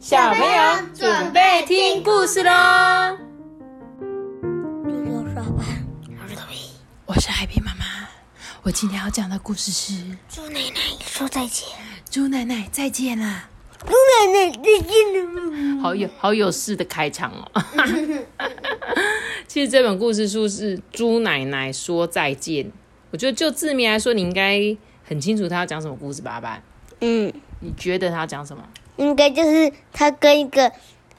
[0.00, 2.50] 小朋友准备听故事喽！
[7.04, 7.84] 我是海皮妈妈，
[8.62, 9.92] 我今天要讲的故事是
[10.26, 11.68] 《猪奶奶说再见》。
[12.10, 13.50] 猪奶奶再见了，
[13.80, 15.82] 猪奶奶再见了。
[15.82, 17.62] 好有好有事的开场哦。
[19.46, 22.64] 其实这本故事书是《猪奶奶说再见》，
[23.10, 26.40] 我觉得就字面来说，你应该很清楚他要讲什么故事吧？
[26.40, 26.58] 爸，
[27.00, 28.66] 嗯，你觉得他要讲什么？
[29.00, 30.70] 应该就是他跟一个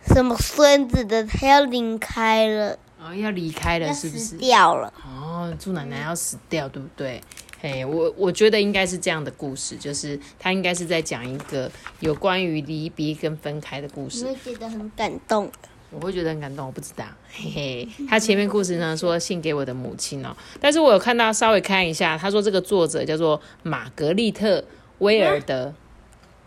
[0.06, 4.38] 什么孙子的，他要离开了，哦，要离开了是不是死？
[4.38, 4.94] 掉了。
[5.04, 7.20] 哦，猪奶奶要死掉，对不对？
[7.60, 14.26] 嘿，我我觉得应该是这样的故事，就是他应该是在讲一个有关于离别跟分开的故你事。
[14.26, 15.52] 会觉得很感动。
[15.92, 17.90] 我会觉得很感动，我不知道，嘿嘿。
[18.08, 24.60] 他前面故事呢说信给我的母亲哦，但是我有看到稍微看一下，他说这个作者叫做玛格丽特·
[25.00, 25.74] 威尔德，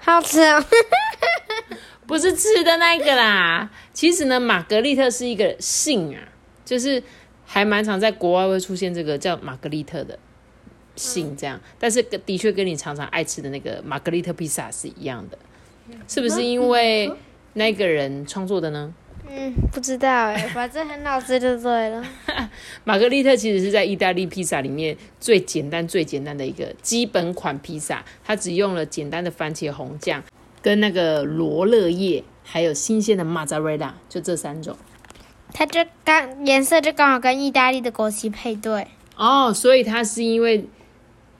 [0.04, 0.64] 好吃啊！
[2.06, 3.70] 不是吃的那个啦。
[3.92, 6.20] 其实呢，玛格丽特是一个姓啊，
[6.64, 7.02] 就是
[7.46, 10.18] 还蛮常在国外会出现这个叫玛格丽特的
[10.94, 15.38] 姓这样，但是的确跟你常常爱吃的那个玛格丽特披萨是一样的，
[16.06, 17.10] 是不是因为
[17.54, 18.92] 那个人创作的呢？
[19.28, 22.04] 嗯，不知道哎， 反正很好吃就对了。
[22.84, 30.22] 玛格丽特其实是在意大利披萨里面最简单、最简单的一个基本款披萨，它只用了简单的番茄红酱、
[30.62, 34.76] 跟那个罗勒叶，还有新鲜的马扎瑞拉，就这三种。
[35.52, 38.88] 它就刚颜色就刚好跟意大利的国旗配对。
[39.16, 40.66] 哦，所以它是因为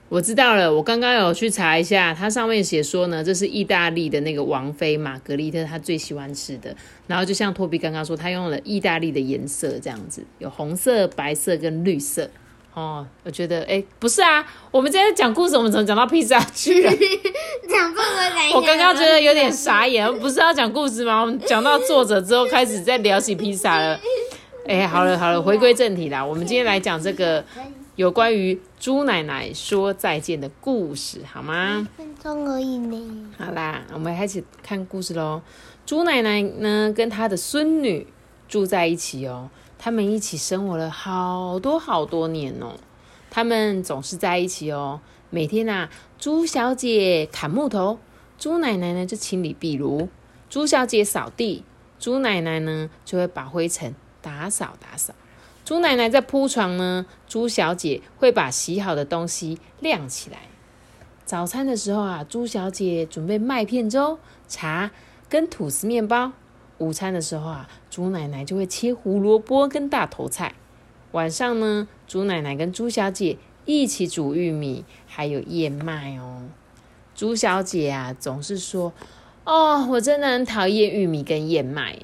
[0.07, 6.75] 我知道了，我刚刚有去查一下，它上面写说呢，这是意大利的那个王妃玛格丽特她最喜欢吃的。
[7.07, 12.29] 然后就像托比刚刚说，他用了意大利的颜色这样子，有红色、白色跟绿色。
[12.75, 16.91] 哦，我觉得，哎，不是啊，我们今天讲故事，我们怎么讲到披萨去了？
[17.67, 21.21] 讲不回来我刚刚觉得有点傻眼，不是要讲故事吗？
[21.21, 23.99] 我们讲到作者 之后，开始在聊起披萨了。
[24.67, 27.43] 哎，好了好了，回归正题啦，我们今天来讲这个
[27.95, 31.87] 有关于猪奶奶说再见的故事，好吗？
[31.95, 33.31] 分钟而已呢。
[33.37, 35.41] 好啦，我们开始看故事喽。
[35.85, 38.05] 猪奶奶呢，跟她的孙女
[38.49, 42.75] 住在一起哦，他们一起生活了好多好多年哦。
[43.29, 47.99] 他们总是在一起哦，每天啊，猪小姐砍木头，
[48.37, 50.09] 猪奶奶呢就清理壁炉；
[50.49, 51.63] 猪小姐扫地，
[51.97, 55.13] 猪奶奶呢就会把灰尘打扫打扫。
[55.65, 60.37] 猪奶奶在铺床呢，猪小姐会把洗好的东西晾起来。
[61.25, 64.91] 早餐的时候啊，猪小姐准备麦片粥、茶
[65.27, 66.33] 跟吐司面包；
[66.77, 70.53] 午餐的时候啊，猪奶奶就会切胡萝卜跟大头菜。
[71.13, 76.43] 晚上呢，猪奶奶跟猪小姐一起煮玉米，还有燕麦哦。
[77.15, 78.93] 猪小姐啊，总是说
[79.45, 81.97] ：“哦，我真的很讨厌玉米跟燕麦。”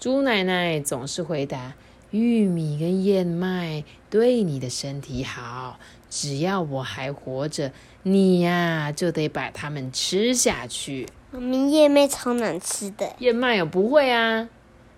[0.00, 1.74] 猪奶奶总是回答
[2.14, 7.72] ：“玉米跟燕麦对你的身体好，只要我还活着，
[8.04, 11.08] 你呀就得把它们吃下去。
[11.32, 14.48] 我们燕麦超难吃的，燕麦哦，不会啊，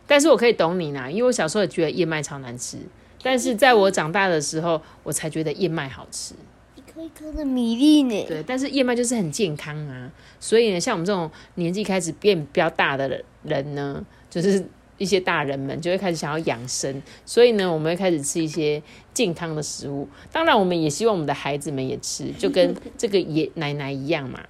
[0.07, 2.77] 但是我可以懂你啦，因为我小时候也觉得燕麦超难吃，
[3.23, 6.35] 但是在我长大的时候，我才觉得燕麦好吃。
[6.75, 8.27] 一颗一颗的米粒呢。
[8.29, 14.63] 对，但是燕麦就是很健康啊，所以呢，像我们这种年纪开始变比较大的人呢，就是
[14.99, 20.09] 一些大人们就会开始想要养生，所以呢，我们会开始吃一些健康的食物。
[20.33, 24.41] 当然，我们也希望我们的孩子们也吃，就跟这个爷奶奶一样嘛。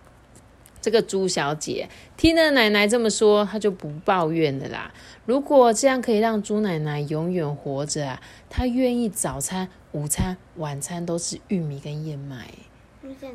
[0.81, 4.95] 这个朱小姐听了奶奶这么说，她就不抱怨了啦。
[5.25, 12.47] 如果这样可以让朱奶奶永远活着啊，她愿意早餐、午餐、晚餐都是玉米跟燕麦。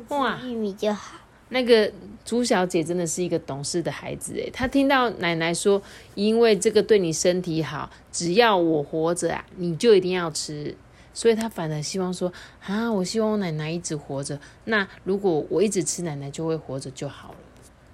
[0.08, 1.18] 哇玉米就好。
[1.52, 1.92] 那个
[2.24, 5.80] 朱小姐真的是一个懂事的孩子诶，她听到奶奶说，
[6.14, 10.74] 因为这个对你身体好，只要我活着啊，你就一定要吃。
[11.14, 12.32] 所以她反而希望说，
[12.64, 14.40] 啊，我希望我奶奶一直活着。
[14.64, 17.38] 那如果我一直吃，奶奶就会活着就好了。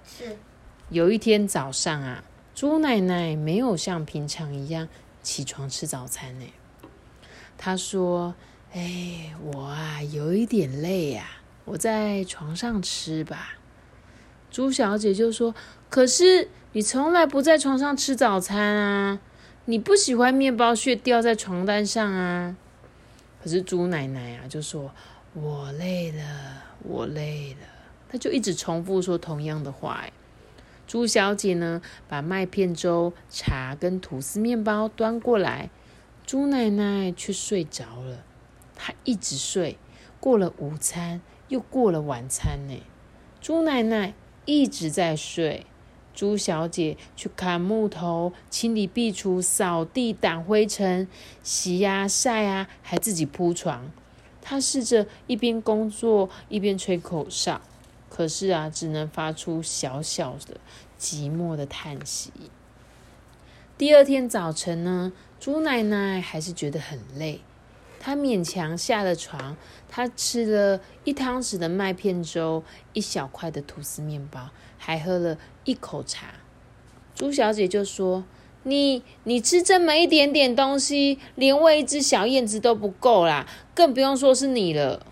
[0.05, 0.37] 是。
[0.89, 2.23] 有一天早上啊，
[2.55, 4.87] 猪奶奶没有像平常一样
[5.21, 6.45] 起床吃早餐呢。
[7.57, 8.33] 她说
[8.71, 11.27] ：“哎，我啊有一点累呀、
[11.69, 13.55] 我在床上吃吧。”
[14.51, 15.53] 朱小姐就说
[15.89, 19.19] ：“可是你从来不在床上吃早餐啊，
[19.65, 22.55] 你不喜欢面包屑掉在床单上啊。”
[23.43, 24.91] 可是猪奶奶啊就说
[25.33, 26.23] ：“我累了，
[26.83, 27.67] 我累了。”
[28.11, 30.01] 她就一直重复说同样的话。
[30.01, 30.11] 哎，
[30.87, 35.69] 猪小姐呢，把麦片粥、茶跟吐司面包端过来，
[36.25, 38.23] 猪奶奶却睡着了。
[38.75, 39.77] 她一直睡，
[40.19, 42.81] 过了午餐，又过了晚餐呢。
[43.41, 44.13] 猪奶奶
[44.45, 45.65] 一直在睡，
[46.13, 51.07] 朱小姐去砍木头、清理壁橱、扫地、掸灰尘、
[51.43, 53.91] 洗呀晒啊，还自己铺床。
[54.41, 57.61] 她试着一边工作一边吹口哨，
[58.09, 60.57] 可是啊，只能发出小小的
[60.99, 62.31] 寂寞的叹息。
[63.77, 67.41] 第二天早晨呢，朱奶奶还是觉得很累。
[67.99, 69.57] 她勉强下了床，
[69.89, 72.63] 她吃了一汤匙的麦片粥，
[72.93, 76.33] 一小块的吐司面包，还喝了一口茶。
[77.13, 78.23] 朱小姐就说
[78.63, 85.05] ：“你你吃这么一点点东西，连喂一只小燕子都不够啦，更不用说是你了。”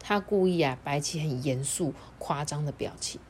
[0.00, 3.20] 她故意啊摆起很严肃、夸张的表情。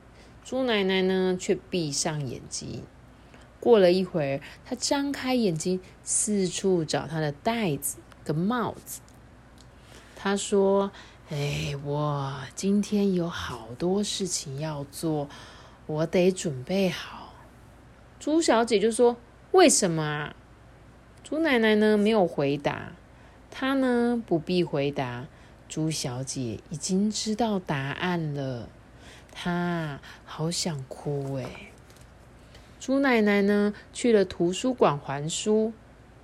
[0.44, 2.84] 朱奶奶呢却闭上眼睛。
[3.60, 7.98] 过了一会儿，她张开眼睛，四处找她的袋子。
[8.24, 9.00] 个帽子，
[10.16, 10.90] 他说
[11.30, 15.28] ：“哎，我今天有好多事情要做，
[15.86, 17.34] 我得准备好。”
[18.20, 19.16] 朱小姐就说
[19.52, 20.36] ：“为什么啊？”
[21.24, 22.92] 朱奶奶呢没有回答，
[23.50, 25.26] 她呢不必回答。
[25.68, 28.68] 朱小姐已经知道答案了，
[29.32, 31.72] 她好想哭哎。
[32.78, 35.72] 朱奶奶呢去了图书馆还书，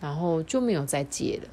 [0.00, 1.48] 然后就没有再借了。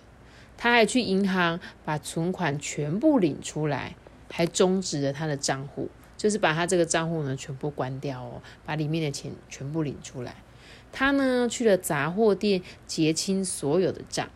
[0.57, 3.96] 他还去银行把存款全部领出来，
[4.31, 10.36] 还终止了他的账户，就是把他这个账户呢全部关掉哦，把里面的钱全部领出来。
[10.92, 14.30] 他呢去了杂货店结清所有的账，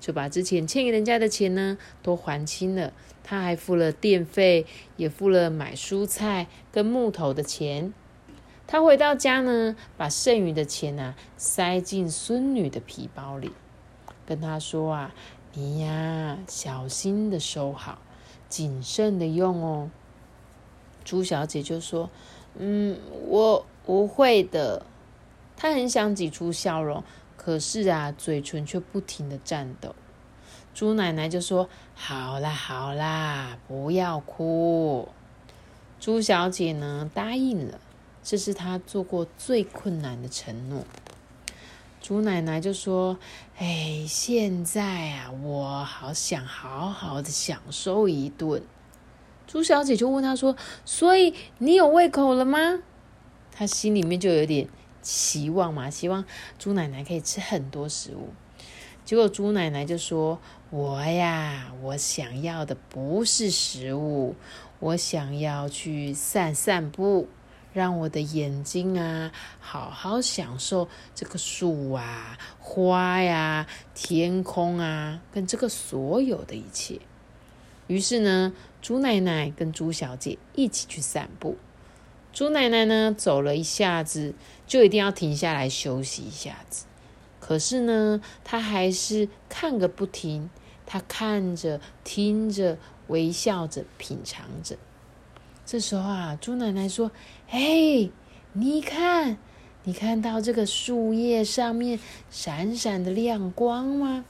[0.00, 2.92] 就把之前欠给人家的钱呢都还清了。
[3.22, 4.66] 他还付了电费，
[4.96, 7.92] 也付了买蔬菜跟木头的钱。
[8.66, 13.52] 他回到家呢，把剩余的钱呢塞进孙女的皮包里，
[14.26, 15.14] 跟他说啊。
[15.52, 17.98] 你呀，小心的收好，
[18.48, 19.90] 谨慎的用哦。
[21.04, 22.08] 朱小姐就说
[22.56, 24.86] ：“嗯，我不会的。”
[25.56, 27.02] 她很想挤出笑容，
[27.36, 29.94] 可是啊，嘴唇却不停的颤抖。
[30.72, 35.08] 朱奶奶就说：“好啦，好啦，不要哭。”
[35.98, 37.80] 朱小姐呢，答应了，
[38.22, 40.84] 这是她做过最困难的承诺。
[42.00, 43.18] 朱奶奶就说
[43.58, 48.62] ：“哎，现在啊，我好想好好的享受一顿。”
[49.46, 52.82] 朱小姐就问她说：“所以你有胃口了吗？”
[53.52, 54.66] 她心里面就有点
[55.02, 56.24] 期望嘛，希望
[56.58, 58.30] 朱奶奶可以吃很多食物。
[59.04, 64.34] 结果朱奶奶就说：“我呀，我想要的不是食物，
[64.78, 67.28] 我想要去散散步。”
[67.72, 69.30] 让我的眼睛啊，
[69.60, 77.00] 好好享受这个树啊、花呀、天空啊，跟这个所有的一切。
[77.86, 81.56] 于是呢，猪奶奶跟猪小姐一起去散步。
[82.32, 84.34] 猪奶奶呢，走了一下子，
[84.66, 86.86] 就一定要停下来休息一下子。
[87.40, 90.48] 可是呢，她还是看个不停。
[90.86, 92.78] 她看着、听着、
[93.08, 94.76] 微笑着、品尝着。
[95.70, 97.12] 这时候啊，猪奶奶说
[97.48, 98.10] ：“哎，
[98.54, 99.36] 你看，
[99.84, 104.24] 你看到这个树叶上面闪闪的亮光吗？”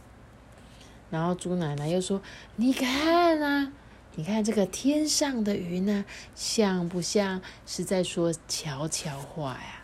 [1.09, 2.21] 然后猪奶奶又说
[2.57, 3.73] ：“你看啊，
[4.17, 6.05] 你看这个天上的云啊，
[6.35, 9.81] 像不像是在说悄悄话呀？”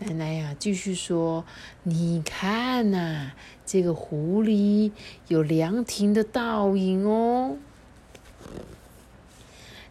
[0.00, 1.44] 奶奶呀，继续说
[1.84, 3.32] ：“你看呐，
[3.66, 4.92] 这个湖里
[5.26, 7.58] 有凉亭的倒影哦。”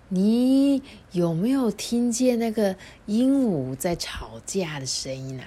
[0.10, 5.46] 你有没有听见那个鹦鹉在吵架的声音啊？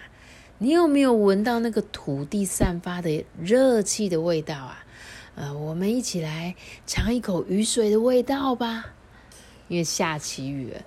[0.59, 4.85] 你有没有闻到那个土地散发的热气的味道啊？
[5.37, 6.55] 呃，我们一起来
[6.87, 8.93] 尝一口雨水的味道吧。
[9.69, 10.83] 因为下起雨了，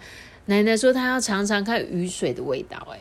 [0.46, 2.88] 奶奶说她要尝尝看雨水的味道。
[2.92, 3.00] 哎，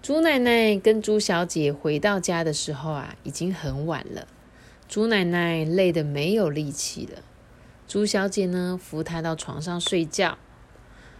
[0.00, 4.26] 猪奶奶跟猪小姐回到家的时候啊，已经很晚了。
[4.88, 7.22] 猪奶奶累得没有力气了。
[7.92, 10.38] 朱小姐呢，扶她到床上睡觉。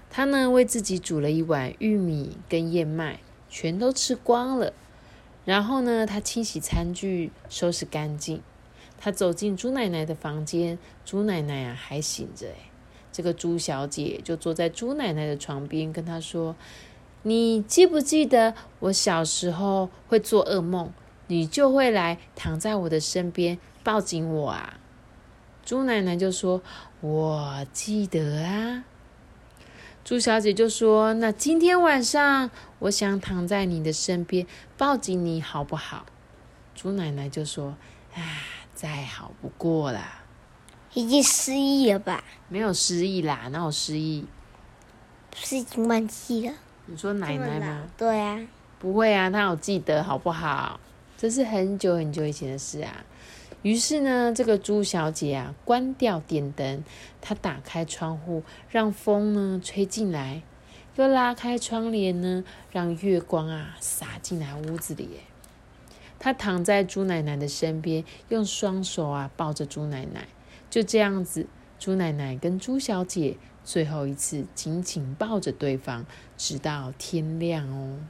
[0.08, 4.72] 她呢，为自己煮了一碗玉米跟燕麦，全都吃光了。
[5.44, 8.40] 然后呢，她清洗餐具，收拾干净。
[8.96, 12.46] 她走进朱奶奶的房间，朱奶奶啊还醒着。
[13.12, 16.56] 这个朱小姐就坐在朱奶奶的床边，跟她说
[17.24, 20.90] ：“你记不记得我小时候会做噩梦，
[21.26, 24.78] 你就会来躺在我的身边，抱紧我啊？”
[25.64, 26.60] 朱奶奶就说
[27.00, 28.84] ：“我记得啊。”
[30.04, 32.50] 猪小姐就说：“那今天晚上，
[32.80, 36.06] 我想躺在你的身边，抱紧你好不好？”
[36.74, 37.76] 猪奶奶就说
[38.14, 38.20] ：“啊，
[38.74, 40.00] 再好不过了。”
[40.94, 42.22] 已经失忆了吧？
[42.48, 44.26] 没有失忆啦，哪有失忆？
[45.34, 46.54] 是已经忘记了。
[46.86, 47.84] 你说奶奶吗？
[47.96, 48.38] 对啊，
[48.78, 50.78] 不会啊，她有记得好不好？
[51.16, 53.04] 这是很久很久以前的事啊。
[53.62, 56.82] 于是呢，这个朱小姐啊，关掉电灯，
[57.20, 60.42] 她打开窗户，让风呢吹进来，
[60.96, 62.42] 又拉开窗帘呢，
[62.72, 65.20] 让月光啊洒进来屋子里。
[66.18, 70.26] 她躺在朱奶奶的身边，用双手啊抱着朱奶奶，
[70.68, 71.46] 就这样子，
[71.78, 76.04] 朱奶奶跟朱小姐最后一次紧紧抱着对方，
[76.36, 78.00] 直到天亮哦。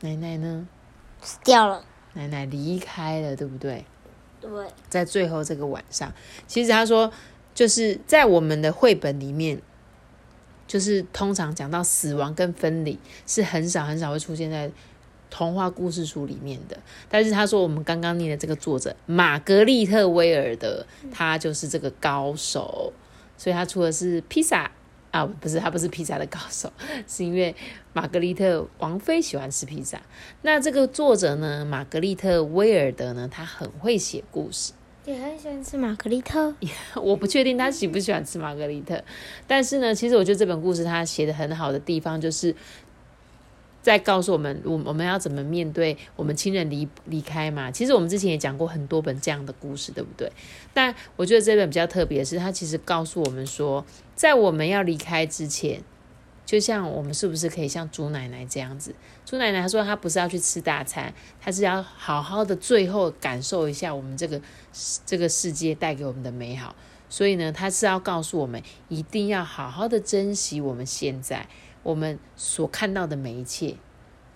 [0.00, 0.66] 奶奶呢？
[1.20, 1.84] 死掉了。
[2.16, 3.84] 奶奶离开了，对不对？
[4.40, 4.50] 对，
[4.88, 6.12] 在最后这个晚上，
[6.46, 7.12] 其实他说，
[7.54, 9.60] 就是在我们的绘本里面，
[10.66, 14.70] 就是通常讲到死亡跟分离，是很少很少会出现在
[15.30, 16.78] 童话故事书里面的。
[17.08, 22.92] 但是他说，我们刚刚念的这个作者玛格丽特威尔德，他就是这个高手，
[23.36, 24.70] 所以他出的是披萨。
[25.10, 26.70] 啊，不是，他不是披萨的高手，
[27.08, 27.54] 是因为
[27.92, 30.00] 玛格丽特王妃喜欢吃披萨。
[30.42, 34.72] 那这个作者呢，玛格丽特威尔德呢，他很会写故事，
[35.04, 36.54] 也很喜欢吃玛格丽特。
[36.96, 39.02] 我不确定他喜不喜欢吃玛格丽特，
[39.46, 42.54] 但是呢，其实我觉得这本故事他写的很好的地方就是。
[43.86, 47.70] 在告诉我们，我我们要怎么面对我们亲人离离开嘛？
[47.70, 50.28] 其实我们之前也讲过很多本这样的故事，对不对？
[50.74, 55.80] 但我觉得这本比较特别的是，它其实告诉我们说，在我们要离开之前，
[56.44, 58.92] 就像我们是不是可以像朱奶奶这样子？
[59.24, 64.40] 朱奶奶她说，她不是要去吃大餐，她是要好好的最后感受一下我们这个
[65.04, 66.74] 这个世界带给我们的美好。
[67.08, 71.46] 所以呢，她是要告诉我们，一定要好好的珍惜我们现在。
[71.86, 73.76] 我们所看到的每一切，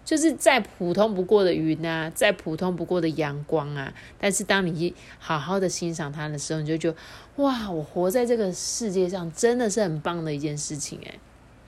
[0.05, 3.93] 就是再普通不过的云啊，再普通不过的阳光啊。
[4.21, 6.97] 但是当你好好的欣赏它的时候，你就觉得
[7.43, 11.19] 哇，我活在这个世界上真的是很棒的一件事情诶，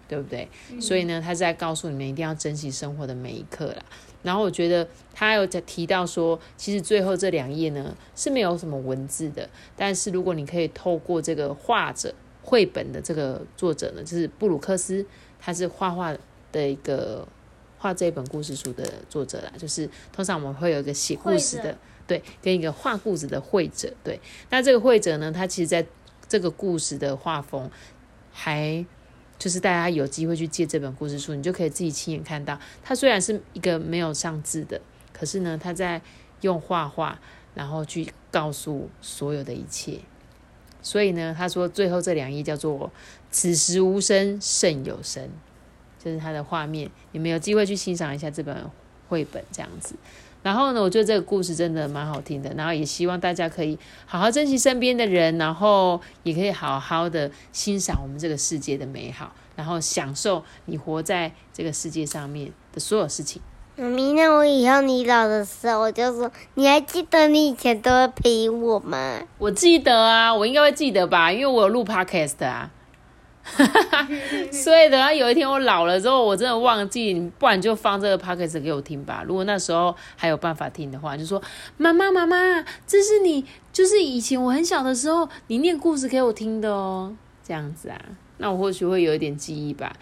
[0.07, 0.49] 对不对？
[0.81, 3.83] 所以呢，他在告诉你们一定要珍惜生活的每一刻啦。
[4.23, 15.05] 然后我觉得他有在提到说，其实最后这两页呢是没有什么文字的，但是如果你可以透过这个画者绘本的这个作者呢，就是布鲁克斯。
[15.45, 16.17] 他是画画
[16.53, 17.27] 的一个
[17.79, 24.21] 画这一本故事书的作者啦，就是通常我们会有一个写故事的，对，跟一个画故事的绘者，对。
[24.51, 25.85] 那这个绘者呢，他其实在
[26.29, 27.69] 这个故事的画风，
[28.31, 28.87] 还
[29.37, 34.81] 就是大家有机会去借这本故事书，你就可以自己亲眼看到，他虽然是一个没有上字的，
[35.13, 36.01] 可是呢，他在
[36.43, 37.19] 用画画，
[37.55, 39.99] 然后去告诉所有的一切。
[40.85, 42.91] 所以呢，他说最后这两页叫做
[43.33, 45.29] “此时无声胜有声”，
[45.99, 46.89] 就是它的画面。
[47.11, 48.57] 你们有机会去欣赏一下这本
[49.09, 49.97] 绘本这样子。
[50.43, 52.53] 然后呢，我觉得这个故事真的蛮好听的。
[52.57, 63.41] 然后也希望大家可以好好珍惜身边的人，然后也可以好好的欣赏我们这个世界的美好，然后享受你活在这个世界上面的所有事情。
[63.77, 69.23] 妈咪，那我以后你老的时候，我就说，你还记得你以前都会陪我吗？
[69.39, 72.69] 我记得啊，我应该会记得吧，因为我有录 podcast 啊。
[74.53, 79.25] 所以等到有一天我老了之后，我真的忘记，不然就放这个 podcast 给我听吧。
[79.27, 81.43] 如果那时候还有办法听的话，就说
[81.77, 82.37] 妈妈妈妈，
[82.87, 88.01] 这是你，就是以前我很小的时候，你念故事给我听的哦，这样子啊，
[88.39, 89.93] 那我或许会有一点记忆吧。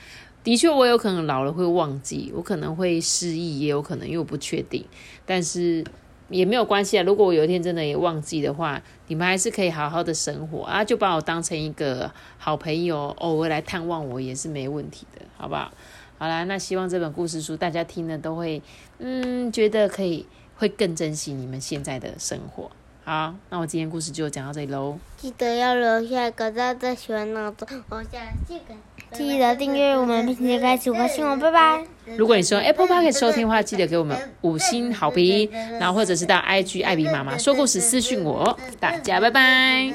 [0.43, 4.85] 的确，我有可能老了会忘记，我可能会失忆，也有可能，因为我不确定。
[5.27, 5.85] 但是
[6.31, 7.03] 也没有关系啊。
[7.03, 15.71] 如果我有一天真的也忘记的话，你们还是可以好好的生活啊，就把我当成一个好朋友，偶尔来探望我也是没问题的，好不好？
[16.19, 18.63] 好啦，那希望这本故事书大家听了都会，
[18.99, 22.71] 嗯，觉得可以，会更珍惜你们现在的生活。
[23.05, 24.99] 好，那我今天故事就讲到这里喽。
[25.17, 28.75] 记得要留下一个大家喜欢闹钟，我下这个。
[29.13, 31.85] 记得订阅我们，并且开启更新哦，拜拜。
[32.17, 35.49] 如果你是用 Apple Podcast 收听的话，记得给我们五星好评，
[35.79, 39.93] 然后或者是到 IG 艾比妈妈说故事私讯我，大家拜拜。